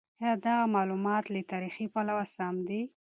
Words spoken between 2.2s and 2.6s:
سم